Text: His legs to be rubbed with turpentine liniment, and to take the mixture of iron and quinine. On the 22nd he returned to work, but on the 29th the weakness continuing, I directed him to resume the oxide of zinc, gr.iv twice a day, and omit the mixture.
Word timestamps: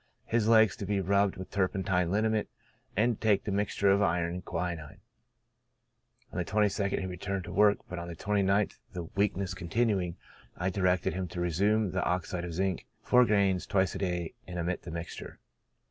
His 0.25 0.47
legs 0.47 0.75
to 0.77 0.85
be 0.87 0.99
rubbed 0.99 1.37
with 1.37 1.51
turpentine 1.51 2.09
liniment, 2.09 2.49
and 2.97 3.13
to 3.13 3.21
take 3.27 3.43
the 3.43 3.51
mixture 3.51 3.91
of 3.91 4.01
iron 4.01 4.33
and 4.33 4.43
quinine. 4.43 4.97
On 6.31 6.39
the 6.39 6.43
22nd 6.43 6.97
he 7.01 7.05
returned 7.05 7.43
to 7.43 7.53
work, 7.53 7.77
but 7.87 7.99
on 7.99 8.07
the 8.07 8.15
29th 8.15 8.79
the 8.93 9.03
weakness 9.03 9.53
continuing, 9.53 10.17
I 10.57 10.71
directed 10.71 11.13
him 11.13 11.27
to 11.27 11.39
resume 11.39 11.91
the 11.91 12.03
oxide 12.03 12.45
of 12.45 12.55
zinc, 12.55 12.87
gr.iv 13.05 13.67
twice 13.67 13.93
a 13.93 13.99
day, 13.99 14.33
and 14.47 14.57
omit 14.57 14.81
the 14.81 14.89
mixture. 14.89 15.37